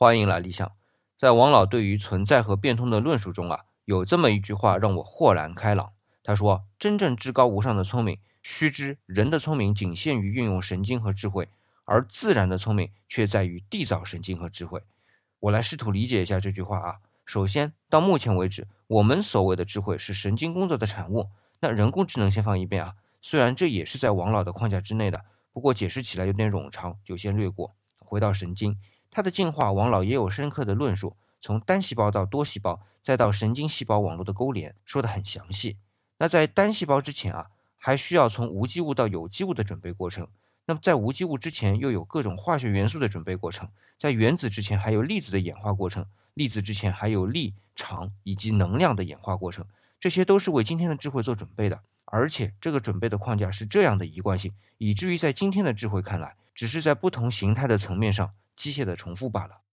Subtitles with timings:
[0.00, 0.70] 欢迎来理想。
[1.16, 5.92] 在王老对于存在和变通的论述中啊，有这么一句话让我豁然开朗。
[6.22, 11.48] 他说：“真正至高无上的聪明，须知人的聪明仅限于运用神经和智慧，
[11.84, 14.80] 而自然的聪明却在于缔造神经和智慧。”
[15.40, 16.98] 我来试图理解一下这句话啊。
[17.24, 21.28] 首先，到目前为止，我们所谓的智慧是神经工作的产物。
[21.58, 27.74] 那人工智能先放一边啊，虽然这也是在王老的框架之内的，不过解释起来有点冗长，就先略过。
[27.98, 28.78] 回到神经，
[29.10, 35.76] 它的进化，王老也有深刻的论述，从单细胞到多细胞，再到神经细胞网络的勾连，说得很详细。
[36.18, 37.46] 那在单细胞之前啊，
[37.76, 40.26] 还需要从无机物到有机物的准备过程。
[40.66, 43.68] 那么在无机物之前，又有各种化学元素的准备过程。
[43.96, 46.04] 在原子之前，还有粒子的演化过程。
[46.34, 49.64] 粒子之前还有力场以及能量的演化过程，
[49.98, 51.80] 这些都是为今天的智慧做准备的。
[52.04, 59.67] 而且这个准备的框架是这样的一贯性，以至于在今天的智慧看来，只是在不同形态的层面上机械的重复罢了。